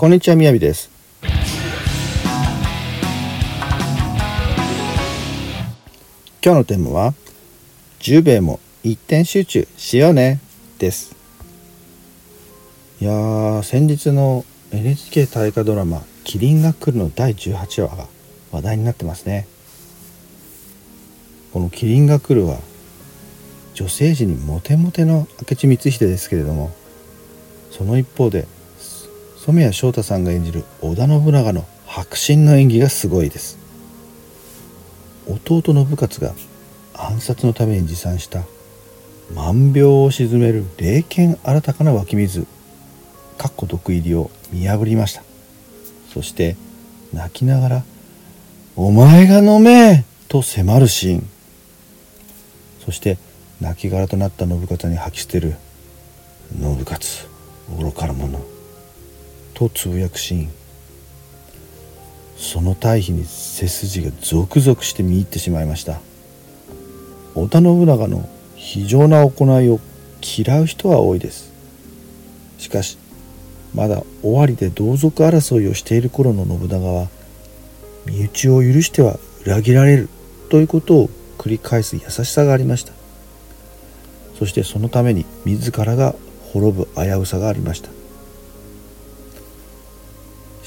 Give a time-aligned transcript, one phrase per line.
[0.00, 0.92] こんにちはみやびです。
[6.40, 7.14] 今日のテーマは
[7.98, 10.38] 10兵衛も一点集中しようね
[10.78, 11.16] です。
[13.00, 18.06] いや先日の NHK 大河ドラマ「キリンが来る」の第18話が
[18.52, 19.48] 話題になってますね。
[21.52, 22.60] この「キリンが来る」は
[23.74, 26.70] 女性陣にモテモテの明智光秀ですけれども
[27.72, 28.46] その一方で
[29.48, 33.58] 染谷翔太さんが演じる織田信長の迫真の演技がすごいです。
[35.26, 36.34] 弟信勝が
[36.92, 38.42] 暗殺のために持参した
[39.34, 42.46] 万病を鎮める霊剣新たかな湧き水
[43.38, 45.22] かっこ毒入りを見破りました。
[46.12, 46.56] そして
[47.14, 47.84] 泣きながら
[48.76, 51.26] 「お前が飲め!」と迫るシーン。
[52.84, 53.16] そして
[53.62, 55.56] 亡骸となった信勝に吐き捨てる
[56.52, 57.00] 「信勝
[57.78, 58.38] 愚かな者」
[59.54, 60.48] とつぶやくシーン。
[62.36, 66.00] その対比に背筋がゾクゾクして見入ってしまいました。
[67.34, 69.80] 織田信長の非常な行いを
[70.20, 71.52] 嫌う人は多いです。
[72.58, 72.98] しかし
[73.74, 77.08] まだ尾張で同族争いをしている頃の信長は
[78.06, 80.08] 身内を許しては裏切られる
[80.50, 82.92] ということを繰り返す優しさがありました。
[84.38, 86.14] そしてそのために自らが
[86.52, 87.90] 滅ぶ危うさがありました。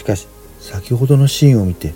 [0.00, 0.26] しかし
[0.60, 1.92] 先ほどのシーンを見て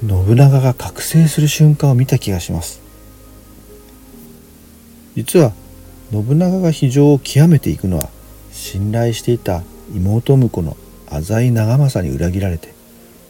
[0.00, 2.80] 信長が覚醒する瞬間を見た気がします。
[5.16, 5.52] 実は
[6.12, 8.10] 信長が非常を極めていくのは
[8.52, 10.76] 信頼していた妹婿の
[11.10, 12.72] 浅井長政に裏切られて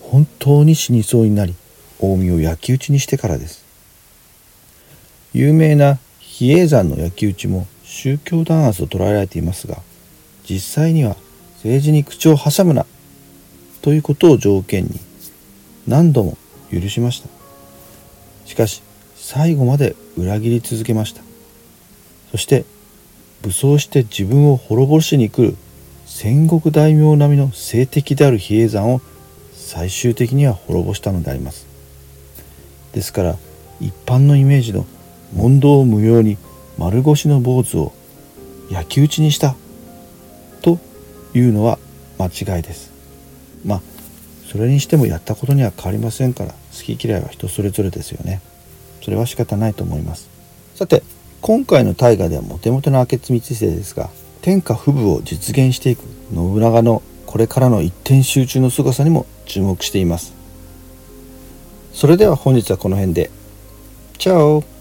[0.03, 1.55] 本当に死にそうになり
[1.99, 3.65] 近江を焼き討ちにしてからです。
[5.33, 9.79] 有名な比叡山の焼き討ちも宗教弾圧と捉えられていますが
[10.45, 11.17] 実際には
[11.55, 12.85] 政治に口を挟むな
[13.87, 14.99] ということを条件に
[15.87, 16.37] 何度も
[16.73, 17.29] 許しました。
[18.45, 18.83] しかし
[19.15, 21.23] 最後まで裏切り続けました。
[22.33, 22.65] そして
[23.43, 25.57] 武装して自分を滅ぼしに来る
[26.05, 29.01] 戦国大名並みの性的である比叡山を
[29.53, 31.69] 最終的には滅ぼしたのであります。
[32.93, 33.37] ですから
[33.81, 34.85] 一般のイメージの
[35.33, 36.39] 問答無用に
[36.77, 37.93] 丸腰の坊主を
[38.69, 39.55] 焼き討ちにした
[40.63, 40.81] と
[41.35, 41.79] いうのは
[42.19, 42.96] 間違いです。
[43.67, 43.83] まあ
[44.51, 48.41] それにしてもやったことには変わりませんから好き嫌いは人それぞれですよね。
[49.03, 50.29] それは仕方ないと思います。
[50.75, 51.03] さて
[51.43, 54.11] 今回の大河ではモテモテの明智光秀ですが
[54.43, 60.33] 天下不武を実現していく信長のこれからの一点集中の凄さにも注目しています。
[61.93, 63.31] それでは本日はこの辺で。
[64.19, 64.76] チャオ。